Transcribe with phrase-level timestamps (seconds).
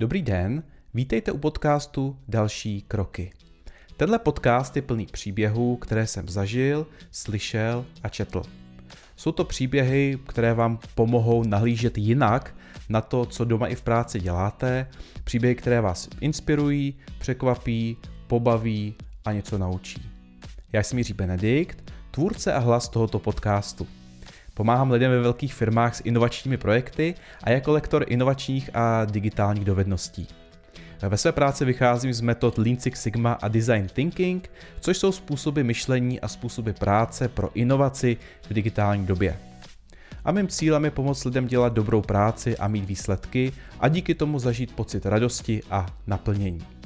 [0.00, 0.62] Dobrý den,
[0.94, 3.32] vítejte u podcastu Další kroky.
[3.96, 8.42] Tenhle podcast je plný příběhů, které jsem zažil, slyšel a četl.
[9.16, 12.54] Jsou to příběhy, které vám pomohou nahlížet jinak
[12.88, 14.86] na to, co doma i v práci děláte,
[15.24, 17.96] příběhy, které vás inspirují, překvapí,
[18.26, 18.94] pobaví
[19.24, 20.02] a něco naučí.
[20.72, 23.86] Já jsem Jiří Benedikt, tvůrce a hlas tohoto podcastu.
[24.60, 30.28] Pomáhám lidem ve velkých firmách s inovačními projekty a jako lektor inovačních a digitálních dovedností.
[31.02, 35.62] Ve své práci vycházím z metod Lean Six Sigma a Design Thinking, což jsou způsoby
[35.62, 38.16] myšlení a způsoby práce pro inovaci
[38.48, 39.38] v digitální době.
[40.24, 44.38] A mým cílem je pomoct lidem dělat dobrou práci a mít výsledky a díky tomu
[44.38, 46.79] zažít pocit radosti a naplnění.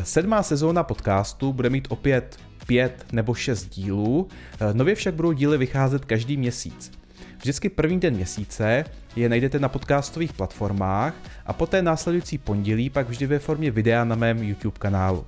[0.00, 4.28] Sedmá sezóna podcastu bude mít opět pět nebo šest dílů,
[4.72, 6.92] nově však budou díly vycházet každý měsíc.
[7.38, 8.84] Vždycky první den měsíce
[9.16, 11.14] je najdete na podcastových platformách
[11.46, 15.26] a poté následující pondělí pak vždy ve formě videa na mém YouTube kanálu.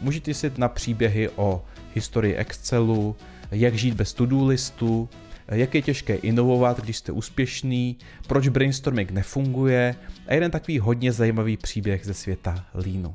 [0.00, 1.64] Můžete si na příběhy o
[1.94, 3.16] historii Excelu,
[3.50, 5.08] jak žít bez to-do listu,
[5.48, 9.94] jak je těžké inovovat, když jste úspěšný, proč brainstorming nefunguje
[10.26, 13.14] a jeden takový hodně zajímavý příběh ze světa Leanu.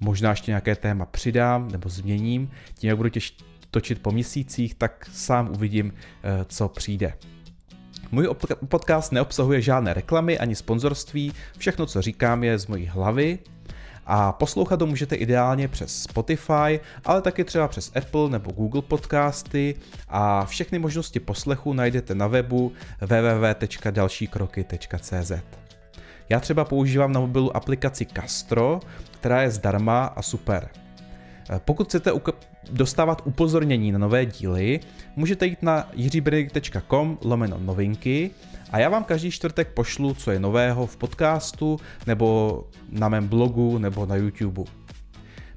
[0.00, 3.36] Možná ještě nějaké téma přidám nebo změním, tím jak budu těž
[3.70, 7.14] točit po měsících, tak sám uvidím, eh, co přijde.
[8.12, 8.28] Můj
[8.68, 13.38] podcast neobsahuje žádné reklamy ani sponzorství, všechno, co říkám, je z mojí hlavy.
[14.06, 19.74] A poslouchat to můžete ideálně přes Spotify, ale taky třeba přes Apple nebo Google podcasty.
[20.08, 25.32] A všechny možnosti poslechu najdete na webu www.dalšíkroky.cz.
[26.28, 28.80] Já třeba používám na mobilu aplikaci Castro,
[29.20, 30.68] která je zdarma a super.
[31.58, 32.12] Pokud chcete
[32.70, 34.80] dostávat upozornění na nové díly,
[35.16, 38.30] můžete jít na jiřibenedikt.com lomeno novinky
[38.70, 43.78] a já vám každý čtvrtek pošlu, co je nového v podcastu, nebo na mém blogu,
[43.78, 44.62] nebo na YouTube.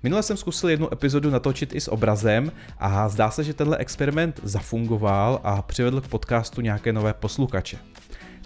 [0.03, 4.39] Minule jsem zkusil jednu epizodu natočit i s obrazem a zdá se, že tenhle experiment
[4.43, 7.77] zafungoval a přivedl k podcastu nějaké nové posluchače.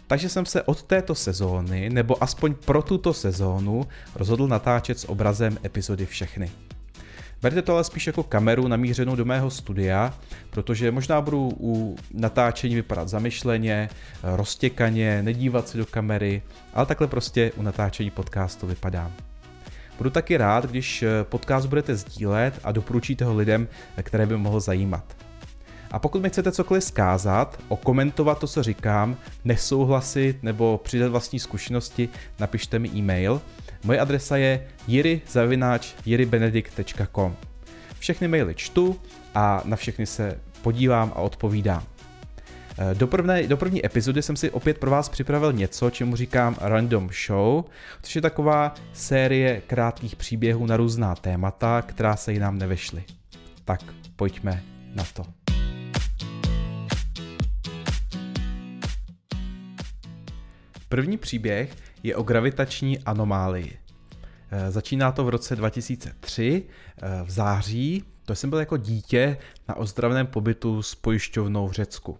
[0.07, 5.57] Takže jsem se od této sezóny, nebo aspoň pro tuto sezónu, rozhodl natáčet s obrazem
[5.65, 6.51] epizody všechny.
[7.41, 10.13] Berte to ale spíš jako kameru namířenou do mého studia,
[10.49, 13.89] protože možná budu u natáčení vypadat zamyšleně,
[14.23, 16.41] roztěkaně, nedívat se do kamery,
[16.73, 19.13] ale takhle prostě u natáčení podcastu vypadám.
[19.97, 23.67] Budu taky rád, když podcast budete sdílet a doporučíte ho lidem,
[24.03, 25.26] které by mohl zajímat.
[25.91, 32.09] A pokud mi chcete cokoliv zkázat, okomentovat to, co říkám, nesouhlasit nebo přidat vlastní zkušenosti,
[32.39, 33.41] napište mi e-mail–
[33.83, 37.35] Moje adresa je jiri.jiribenedikt.com
[37.99, 38.99] Všechny maily čtu
[39.35, 41.83] a na všechny se podívám a odpovídám.
[42.77, 46.55] Eh, do, prvné, do první epizody jsem si opět pro vás připravil něco, čemu říkám
[46.61, 47.63] Random Show,
[48.01, 53.03] což je taková série krátkých příběhů na různá témata, která se jinam nevešly.
[53.65, 53.81] Tak
[54.15, 54.63] pojďme
[54.95, 55.36] na to.
[60.89, 63.77] První příběh je o gravitační anomálii.
[64.51, 66.63] Eh, začíná to v roce 2003
[67.01, 69.37] eh, v září, to jsem byl jako dítě
[69.67, 72.19] na ozdravném pobytu s pojišťovnou v Řecku.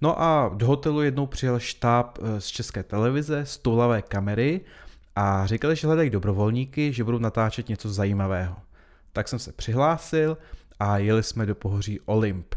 [0.00, 4.60] No a do hotelu jednou přijel štáb eh, z české televize, stoulavé kamery
[5.16, 8.56] a říkali, že hledají dobrovolníky, že budou natáčet něco zajímavého.
[9.12, 10.38] Tak jsem se přihlásil
[10.80, 12.54] a jeli jsme do pohoří Olymp.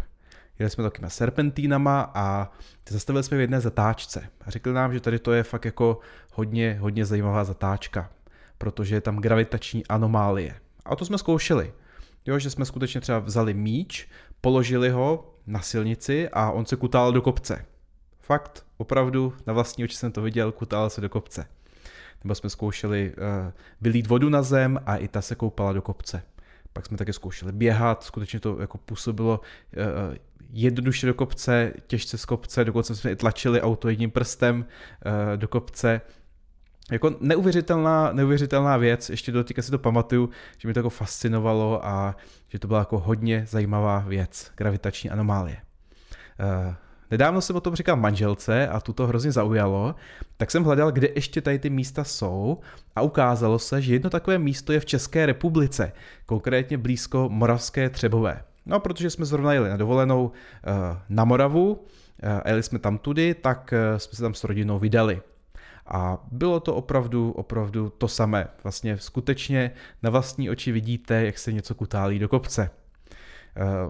[0.60, 2.52] Jeli jsme takýma serpentínama a
[2.90, 4.30] zastavili jsme v jedné zatáčce.
[4.42, 6.00] A řekli nám, že tady to je fakt jako
[6.34, 8.10] hodně, hodně zajímavá zatáčka,
[8.58, 10.56] protože je tam gravitační anomálie.
[10.86, 11.74] A to jsme zkoušeli.
[12.26, 14.08] Jo, že jsme skutečně třeba vzali míč,
[14.42, 17.66] položili ho na silnici a on se kutal do kopce.
[18.20, 21.48] Fakt, opravdu, na vlastní oči jsem to viděl, kutal se do kopce.
[22.24, 23.52] Nebo jsme zkoušeli uh,
[23.82, 26.24] vylít vodu na zem a i ta se koupala do kopce.
[26.76, 30.16] Pak jsme také zkoušeli běhat, skutečně to jako působilo uh,
[30.50, 34.66] jednoduše do kopce, těžce z kopce, dokonce jsme i tlačili auto jedním prstem
[35.06, 36.02] uh, do kopce.
[36.92, 41.86] Jako neuvěřitelná, neuvěřitelná věc, ještě do teďka si to pamatuju, že mi to jako fascinovalo
[41.86, 42.16] a
[42.48, 45.58] že to byla jako hodně zajímavá věc, gravitační anomálie.
[46.68, 46.74] Uh,
[47.12, 49.96] Nedávno jsem o tom říkal manželce a tu to hrozně zaujalo,
[50.38, 52.60] tak jsem hledal, kde ještě tady ty místa jsou
[52.96, 55.92] a ukázalo se, že jedno takové místo je v České republice,
[56.26, 58.42] konkrétně blízko Moravské Třebové.
[58.66, 60.32] No, protože jsme zrovna jeli na dovolenou
[60.64, 61.86] eh, na Moravu
[62.24, 65.22] eh, a jeli jsme tam tudy, tak eh, jsme se tam s rodinou vydali.
[65.88, 68.48] A bylo to opravdu, opravdu to samé.
[68.64, 69.72] Vlastně skutečně
[70.04, 72.70] na vlastní oči vidíte, jak se něco kutálí do kopce.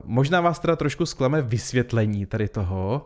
[0.04, 3.06] Možná vás teda trošku zklame vysvětlení tady toho.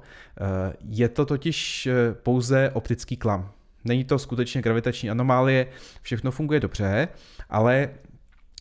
[0.81, 1.89] Je to totiž
[2.23, 3.51] pouze optický klam.
[3.85, 5.67] Není to skutečně gravitační anomálie,
[6.01, 7.07] všechno funguje dobře,
[7.49, 7.89] ale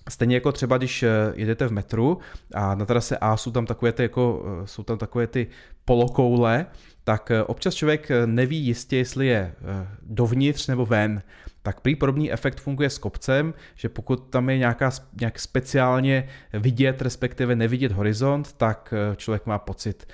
[0.08, 2.18] Stejně jako třeba, když eh, jedete v metru
[2.54, 5.46] a na trase A jsou tam takové ty, jako, eh, jsou tam takové ty
[5.84, 6.66] polokoule,
[7.08, 9.54] tak eh, občas člověk neví jistě, jestli je
[10.02, 11.22] dovnitř nebo ven.
[11.62, 14.90] Tak prý podobný efekt funguje s kopcem, že pokud tam je nějaká,
[15.20, 20.08] nějak speciálně vidět, respektive nevidět horizont, tak člověk má pocit,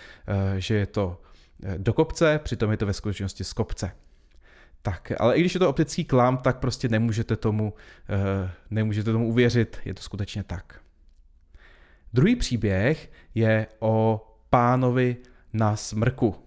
[0.56, 1.20] že je to
[1.79, 3.93] do kopce, přitom je to ve skutečnosti z kopce.
[4.82, 7.75] Tak, ale i když je to optický klam, tak prostě nemůžete tomu,
[8.70, 10.81] nemůžete tomu uvěřit, je to skutečně tak.
[12.12, 15.17] Druhý příběh je o pánovi
[15.52, 16.44] na smrku.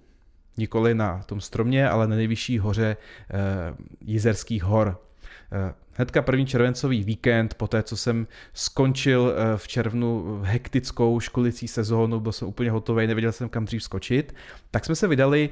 [0.57, 2.98] Nikoli na tom stromě, ale na nejvyšší hoře
[3.33, 4.88] uh, Jizerských hor.
[4.88, 12.19] Uh, hnedka první červencový víkend, po té, co jsem skončil v červnu hektickou školicí sezónu,
[12.19, 14.36] byl jsem úplně hotový, nevěděl jsem kam dřív skočit,
[14.71, 15.50] tak jsme se vydali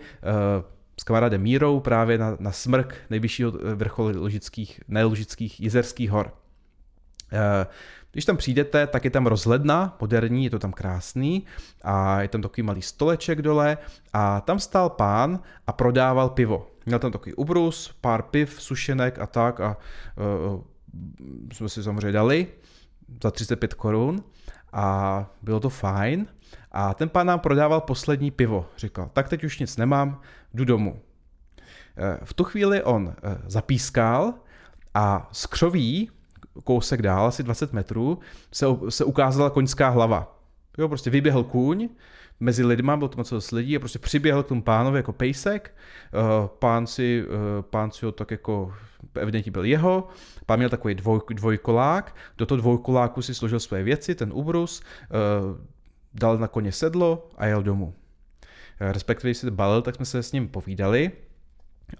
[0.99, 6.31] s kamarádem Mírou právě na, na smrk nejvyššího vrcholu ložických, neložických jezerských hor.
[8.15, 11.45] Když tam přijdete, tak je tam rozhledna, moderní, je to tam krásný
[11.81, 13.77] a je tam takový malý stoleček dole
[14.13, 16.67] a tam stál pán a prodával pivo.
[16.85, 19.77] Měl tam takový ubrus, pár piv, sušenek a tak a
[20.47, 20.61] uh,
[21.53, 22.47] jsme si samozřejmě dali
[23.23, 24.23] za 35 korun
[24.73, 26.27] a bylo to fajn.
[26.71, 28.65] A ten pán nám prodával poslední pivo.
[28.77, 30.21] Říkal, tak teď už nic nemám,
[30.53, 30.99] jdu domů.
[31.97, 34.33] Eh, v tu chvíli on eh, zapískal
[34.93, 36.11] a z křoví,
[36.63, 38.19] kousek dál, asi 20 metrů,
[38.51, 40.39] se, se ukázala koňská hlava.
[40.77, 41.89] Jo, prostě vyběhl kůň,
[42.39, 46.19] mezi lidma, bylo to moc lidí a prostě přiběhl k tomu pánovi jako pejsek, eh,
[46.59, 47.25] pán si,
[47.61, 48.73] pán si ho tak jako,
[49.15, 50.07] evidentně byl jeho,
[50.45, 54.83] pán měl takový dvoj, dvojkolák, do toho dvojkoláku si složil své věci, ten ubrus,
[56.13, 57.93] dal na koně sedlo a jel domů.
[58.79, 61.11] Eh, respektive, když se balil, tak jsme se s ním povídali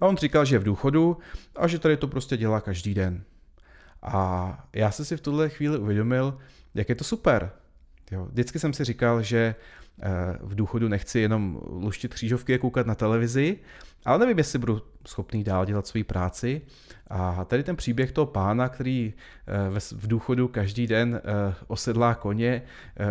[0.00, 1.18] a on říkal, že je v důchodu
[1.56, 3.24] a že tady to prostě dělá každý den.
[4.02, 6.38] A já jsem si v tuhle chvíli uvědomil,
[6.74, 7.50] jak je to super.
[8.10, 9.54] Jo, vždycky jsem si říkal, že
[10.02, 10.08] eh,
[10.40, 13.58] v důchodu nechci jenom luštit křížovky a koukat na televizi,
[14.04, 16.62] ale nevím, jestli budu schopný dál dělat svoji práci.
[17.10, 19.14] A tady ten příběh toho pána, který
[19.46, 22.62] eh, v důchodu každý den eh, osedlá koně,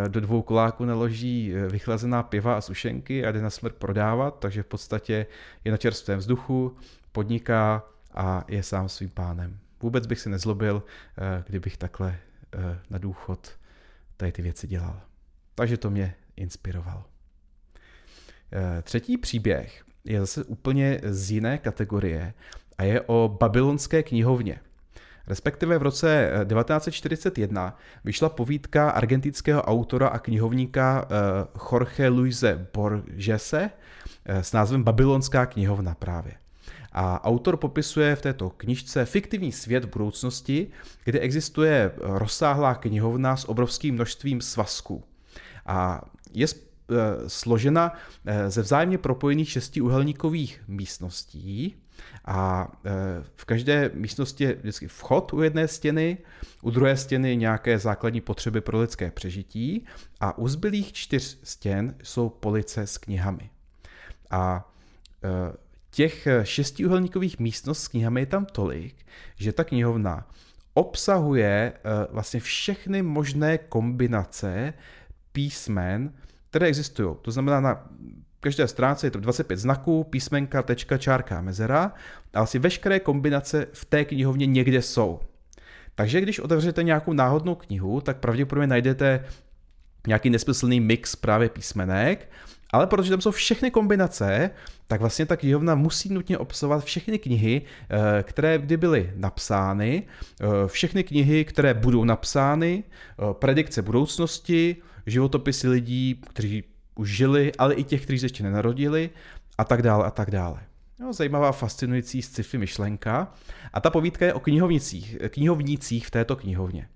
[0.07, 4.65] do dvou koláků naloží vychlazená piva a sušenky a jde na smrt prodávat, takže v
[4.65, 5.25] podstatě
[5.65, 6.75] je na čerstvém vzduchu,
[7.11, 7.83] podniká
[8.13, 9.64] a je sám svým pánem.
[9.85, 10.83] Vůbec bych si nezlobil,
[11.47, 12.17] kdybych takhle
[12.89, 13.57] na důchod
[14.17, 15.01] tady ty věci dělal.
[15.55, 17.03] Takže to mě inspirovalo.
[18.53, 22.33] Eh, třetí příběh je zase úplně z jiné kategorie
[22.77, 24.59] a je o babylonské knihovně.
[25.27, 31.15] Respektive v roce 1941 eh, vyšla povídka argentinského autora a knihovníka eh,
[31.71, 33.69] Jorge Luise Borgese
[34.25, 36.33] s názvem Babylonská knihovna právě.
[36.97, 40.67] A autor popisuje v této knižce fiktivní svět budoucnosti,
[41.03, 45.03] kde existuje rozsáhlá knihovna s obrovským množstvím svazků.
[45.65, 46.01] A
[46.33, 46.95] je eh,
[47.29, 47.93] složena
[48.25, 51.75] eh, ze vzájemně propojených šesti uhelníkových místností
[52.25, 52.91] a eh,
[53.35, 56.17] v každé místnosti je vždycky vchod u jedné stěny,
[56.61, 59.85] u druhé stěny nějaké základní potřeby pro lidské přežití
[60.19, 63.49] a u zbylých čtyř stěn jsou police s knihami.
[64.31, 64.71] A
[65.95, 68.95] těch eh, šestiuhelníkových místností s knihami je tam tolik,
[69.35, 70.27] že ta knihovna
[70.73, 74.73] obsahuje eh, vlastně všechny možné kombinace
[75.31, 76.13] písmen,
[76.49, 77.15] které existují.
[77.21, 77.89] To znamená, na
[78.39, 81.93] každé stránce je to 25 znaků, písmenka, tečka, čárka, mezera
[82.33, 85.19] a asi veškeré kombinace v té knihovně někde jsou.
[85.95, 89.25] Takže když otevřete nějakou náhodnou knihu, tak pravděpodobně najdete
[90.07, 92.29] nějaký nesmyslný mix právě písmenek
[92.73, 94.49] ale protože tam jsou všechny kombinace,
[94.87, 100.03] tak vlastně ta knihovna musí nutně obsahovat všechny knihy, eh, které kdy byly napsány,
[100.41, 106.63] eh, všechny knihy, které budou napsány, eh, predikce budoucnosti, životopisy lidí, kteří
[106.95, 109.09] už žili, ale i těch, kteří se ještě nenarodili
[109.57, 110.59] a tak dále a tak dále.
[110.99, 113.33] No, zajímavá, fascinující sci-fi myšlenka.
[113.73, 116.87] A ta povídka je o knihovnicích, knihovnících v této knihovně.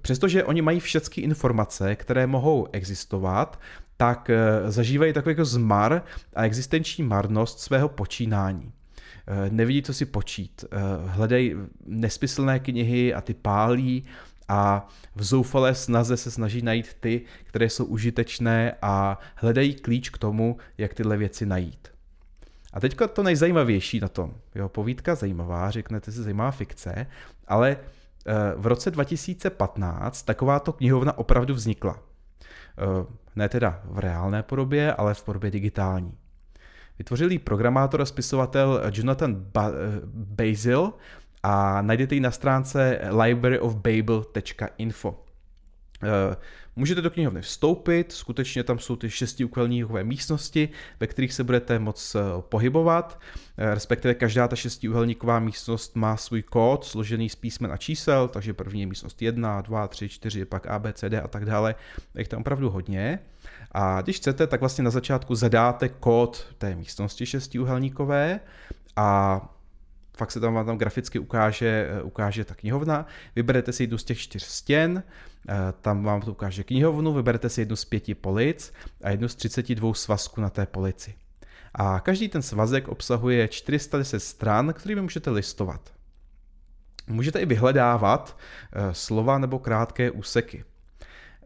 [0.00, 3.60] Přestože oni mají všechny informace, které mohou existovat,
[3.96, 6.02] tak eh, zažívají takový jako zmar
[6.34, 8.72] a existenční marnost svého počínání.
[9.26, 10.64] Eh, nevidí, co si počít.
[10.64, 11.54] Eh, hledají
[11.86, 14.04] nesmyslné knihy a ty pálí
[14.48, 20.18] a v zoufalé snaze se snaží najít ty, které jsou užitečné a hledají klíč k
[20.18, 21.88] tomu, jak tyhle věci najít.
[22.72, 24.34] A teďka to nejzajímavější na tom.
[24.54, 27.06] Jo, povídka zajímavá, řeknete si zajímavá fikce,
[27.46, 27.76] ale
[28.56, 31.98] v roce 2015 takováto knihovna opravdu vznikla.
[32.78, 36.14] Eh, ne teda v reálné podobě, ale v podobě digitální.
[36.98, 39.70] Vytvořil ji programátor a spisovatel Jonathan ba-
[40.14, 40.92] Basil
[41.42, 45.24] a najdete ji na stránce libraryofbabel.info.
[46.04, 46.36] Eh,
[46.76, 50.68] můžete do knihovny vstoupit, skutečně tam jsou ty šestiúhelníkové místnosti,
[51.00, 53.20] ve kterých se budete moc eh, pohybovat,
[53.58, 58.52] eh, respektive každá ta šestiúhelníková místnost má svůj kód složený z písmen a čísel, takže
[58.52, 61.74] první je místnost 1, 2, 3, 4, pak A, B, C, D a tak dále,
[62.14, 63.18] je tam opravdu hodně.
[63.72, 68.40] A když chcete, tak vlastně na začátku zadáte kód té místnosti šestiúhelníkové
[68.96, 69.40] a
[70.16, 73.06] fakt se tam vám tam graficky ukáže, ukáže ta knihovna.
[73.36, 75.02] Vyberete si jednu z těch čtyř stěn,
[75.48, 79.34] eh, tam vám to ukáže knihovnu, vyberete si jednu z pěti polic a jednu z
[79.34, 81.14] 32 svazků na té polici.
[81.74, 85.92] A každý ten svazek obsahuje 410 stran, kterými můžete listovat.
[87.06, 88.38] Můžete i vyhledávat
[88.72, 90.64] eh, slova nebo krátké úseky.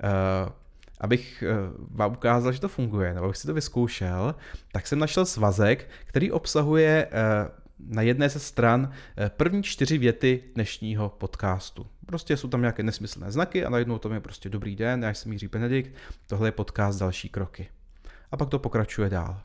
[0.03, 0.53] Eh,
[1.01, 1.45] abych
[1.91, 4.35] vám ukázal, že to funguje, nebo abych si to vyzkoušel,
[4.73, 7.09] tak jsem našel svazek, který obsahuje
[7.81, 11.87] na jedné ze stran eh, první čtyři věty dnešního podcastu.
[12.07, 15.33] Prostě jsou tam nějaké nesmyslné znaky a najednou tam je prostě dobrý den, já jsem
[15.33, 15.95] Jiří Benedikt,
[16.27, 17.69] tohle je podcast další kroky.
[18.31, 19.41] A pak to pokračuje dál.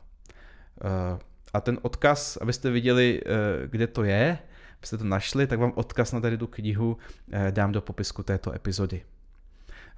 [0.84, 1.18] Eh,
[1.52, 4.38] a ten odkaz, abyste viděli, eh, kde to je,
[4.78, 6.96] abyste to našli, tak vám odkaz na tady tu knihu
[7.50, 9.02] dám do popisku této epizody.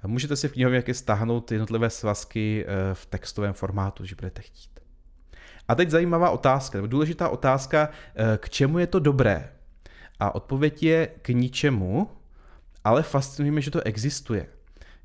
[0.05, 4.76] Můžete si v knihovně stáhnout jednotlivé svazky v textovém formátu, že budete chtít.
[5.67, 9.49] A teď zajímavá otázka, nebo důležitá otázka, eh, k čemu je to dobré?
[10.19, 12.09] A odpověď je k ničemu,
[12.83, 14.47] ale fascinuje mě, že to existuje.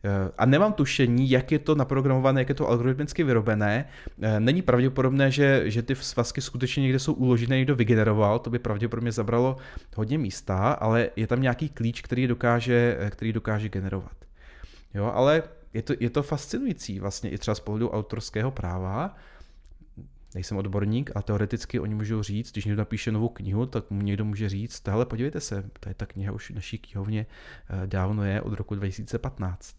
[0.04, 3.88] Eh, a nemám tušení, jak je to naprogramované, jak je to algoritmicky vyrobené.
[4.22, 8.58] Eh, není pravděpodobné, že, že ty svazky skutečně někde jsou uložené, někdo vygeneroval, to by
[8.58, 9.56] pravděpodobně zabralo
[9.96, 14.16] hodně místa, ale je tam nějaký klíč, který dokáže, který dokáže generovat.
[14.94, 15.42] Jo, ale
[15.74, 19.16] je to, je to fascinující vlastně i třeba z pohledu autorského práva,
[20.34, 24.24] nejsem odborník, a teoreticky oni můžou říct, když někdo napíše novou knihu, tak mu někdo
[24.24, 27.26] může říct, hele, podívejte se, tady ta kniha už v naší knihovně
[27.70, 29.76] eh, dávno je od roku 2015.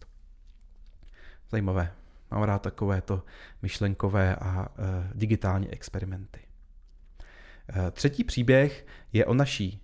[1.50, 1.92] Zajímavé.
[2.30, 3.22] Mám rád takovéto
[3.62, 4.84] myšlenkové a uh,
[5.14, 6.40] digitální experimenty.
[6.40, 9.80] Uh, třetí příběh je o naší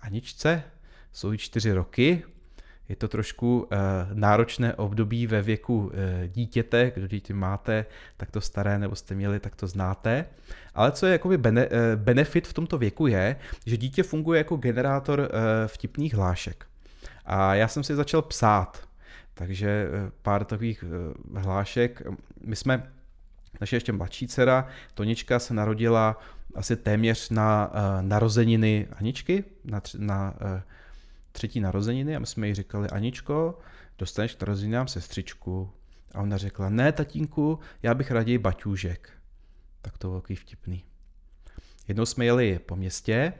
[0.00, 0.62] Aničce,
[1.12, 2.24] jsou jí čtyři roky,
[2.88, 3.68] je to trošku uh,
[4.12, 5.92] náročné období ve věku uh,
[6.26, 10.24] dítěte, kdo dítě máte, tak to staré nebo jste měli, tak to znáte.
[10.74, 14.56] Ale co je jakoby bene, uh, benefit v tomto věku je, že dítě funguje jako
[14.56, 15.26] generátor uh,
[15.66, 16.66] vtipných hlášek.
[17.24, 18.88] A já jsem si začal psát,
[19.34, 22.02] takže uh, pár takových uh, hlášek.
[22.44, 22.92] My jsme,
[23.60, 26.20] naše ještě mladší dcera, Tonička se narodila
[26.54, 30.60] asi téměř na uh, narozeniny Aničky, na, na uh,
[31.36, 33.58] třetí narozeniny a my jsme jí říkali, Aničko,
[33.98, 35.70] dostaneš k narozeninám sestřičku.
[36.14, 39.10] A ona řekla, ne tatínku, já bych raději baťůžek.
[39.82, 40.84] Tak to takový vtipný.
[41.88, 43.32] Jednou jsme jeli po městě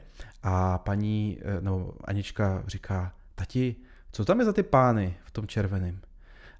[0.43, 3.75] a paní, eh, no Anička říká, tati,
[4.11, 6.01] co tam je za ty pány v tom červeném?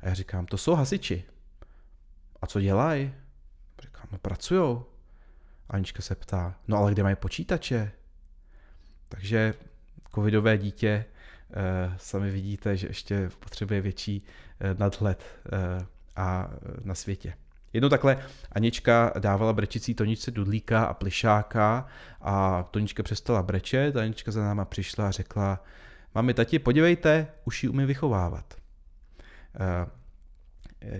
[0.02, 1.24] A já říkám, to jsou hasiči.
[2.42, 3.14] A co dělají?
[3.82, 4.86] Říkám, no pracujou.
[5.70, 7.92] Anička se ptá, no ale kde mají počítače?
[9.10, 9.54] Takže
[10.16, 11.06] covidové dítě
[11.98, 14.24] sami vidíte, že ještě potřebuje větší
[14.60, 15.86] eh, nadhled eh,
[16.16, 16.50] a
[16.84, 17.34] na světě.
[17.74, 18.18] Jednou takhle
[18.52, 21.88] Anička dávala brečící Toničce dudlíka a plišáka
[22.22, 25.64] a Tonička přestala brečet, Anička za náma přišla a řekla,
[26.16, 28.54] mami, tati, podívejte, už ji umí vychovávat.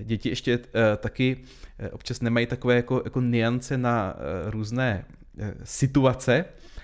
[0.04, 0.60] Děti ještě
[0.98, 1.44] taky
[1.92, 5.06] občas nemají takové jako, jako niance na různé
[5.64, 6.77] situace, Eh,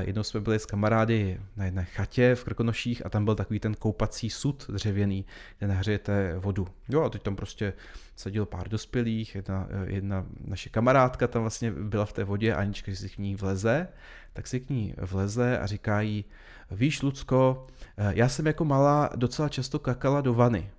[0.00, 3.74] jednou jsme byli s kamarády na jedné chatě v Krkonoších a tam byl takový ten
[3.74, 5.26] koupací sud dřevěný,
[5.58, 6.68] kde nahřejete vodu.
[6.88, 7.72] Jo a teď tam prostě
[8.16, 12.92] seděl pár dospělých, jedna, eh, jedna naše kamarádka tam vlastně byla v té vodě, Anička
[12.94, 13.88] si k ní vleze,
[14.32, 16.24] tak si k ní vleze a říká jí,
[16.70, 20.70] víš Lucko, eh, já jsem jako malá docela často kakala do vany.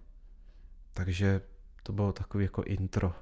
[0.94, 1.42] Takže
[1.84, 3.14] to bylo takový jako intro.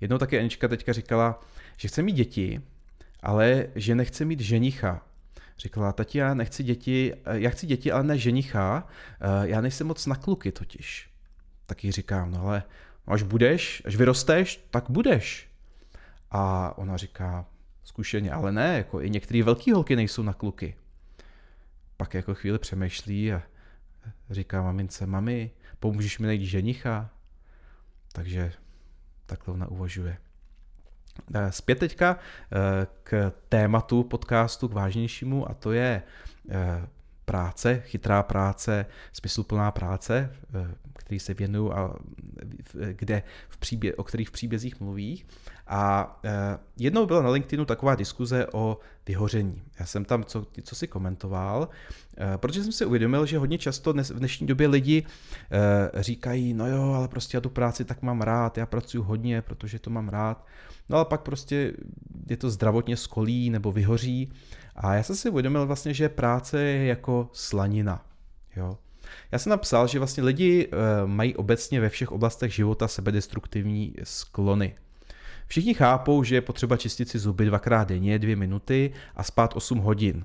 [0.00, 1.40] Jednou taky Anička teďka říkala,
[1.76, 2.62] že chce mít děti,
[3.26, 5.02] ale že nechce mít ženicha.
[5.58, 8.88] Říkala, tati, já nechci děti, já chci děti, ale ne ženicha,
[9.20, 11.10] eh, já nejsem moc na kluky totiž.
[11.66, 12.62] Tak jí říkám, no ale
[13.06, 15.48] až budeš, až vyrosteš, tak budeš.
[16.30, 17.46] A ona říká,
[17.84, 20.74] zkušeně, ale ne, jako i některé velké holky nejsou na kluky.
[21.96, 23.42] Pak jako chvíli přemýšlí a
[24.30, 27.10] říká mamince, mami, pomůžeš mi najít ženicha?
[28.12, 28.52] Takže
[29.26, 30.18] takhle ona uvažuje.
[31.34, 32.18] Eh, zpět teďka
[32.52, 36.02] eh, k tématu podcastu, k vážnějšímu, a to je
[36.50, 36.88] eh,
[37.24, 40.32] práce, chytrá práce, smysluplná práce,
[40.96, 41.96] který se věnuju a
[42.92, 45.24] kde v příbě, o kterých v příbězích mluví.
[45.66, 46.20] A
[46.78, 49.62] jednou byla na LinkedInu taková diskuze o vyhoření.
[49.80, 51.68] Já jsem tam co, co si komentoval,
[52.36, 55.06] protože jsem si uvědomil, že hodně často dnes, v dnešní době lidi
[55.94, 59.78] říkají, no jo, ale prostě já tu práci tak mám rád, já pracuji hodně, protože
[59.78, 60.46] to mám rád.
[60.88, 61.72] No ale pak prostě
[62.30, 64.32] je to zdravotně skolí nebo vyhoří.
[64.76, 68.06] A já jsem si uvědomil vlastně, že práce je jako slanina.
[68.56, 68.78] Jo.
[69.32, 74.74] Já jsem napsal, že vlastně lidi eh, mají obecně ve všech oblastech života sebedestruktivní sklony.
[75.46, 79.78] Všichni chápou, že je potřeba čistit si zuby dvakrát denně, dvě minuty a spát 8
[79.78, 80.22] hodin.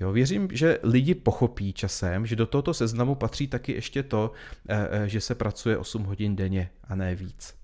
[0.00, 4.32] Jo, věřím, že lidi pochopí časem, že do tohoto seznamu patří taky ještě to,
[4.68, 7.54] eh, eh, že se pracuje 8 hodin denně a ne víc.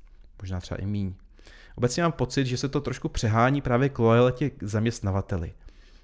[0.43, 1.15] Možná třeba i míň.
[1.75, 5.53] Obecně mám pocit, že se to trošku přehání právě k lojalitě k zaměstnavateli.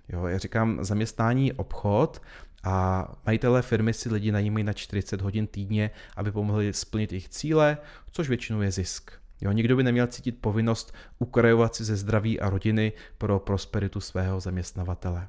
[0.08, 2.22] Jo, já říkám zaměstnání obchod
[2.64, 7.78] a majitelé firmy si lidi najímají na 40 hodin týdně, aby pomohli splnit jejich cíle,
[8.12, 9.23] což většinou je zisk.
[9.44, 14.40] Jo, nikdo by neměl cítit povinnost ukrajovat si ze zdraví a rodiny pro prosperitu svého
[14.40, 15.28] zaměstnavatele.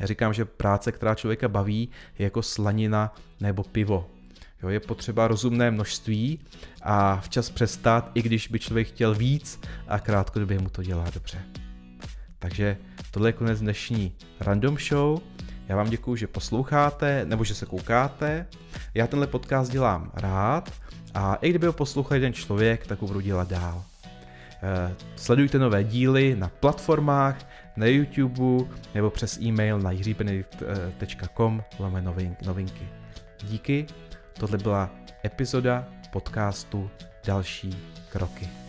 [0.00, 1.88] Já říkám, že práce, která člověka baví,
[2.18, 4.10] je jako slanina nebo pivo.
[4.62, 6.40] Jo, je potřeba rozumné množství
[6.82, 11.42] a včas přestat, i když by člověk chtěl víc a krátkodobě mu to dělá dobře.
[12.38, 12.76] Takže
[13.10, 15.20] tohle je konec dnešní Random Show.
[15.72, 18.46] Já vám děkuji, že posloucháte nebo že se koukáte.
[18.94, 20.72] Já tenhle podcast dělám rád
[21.14, 23.84] a i kdyby ho poslouchal jeden člověk, tak ho budu dělat dál.
[24.62, 28.64] Eh, sledujte nové díly na platformách, na YouTube
[28.94, 31.64] nebo přes e-mail na jiřibenedikt.com
[32.46, 32.88] novinky.
[33.42, 33.86] Díky,
[34.32, 34.90] tohle byla
[35.24, 36.90] epizoda podcastu
[37.24, 37.76] Další
[38.08, 38.61] kroky.